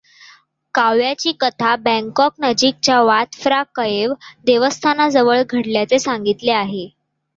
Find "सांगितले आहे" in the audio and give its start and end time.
5.99-6.87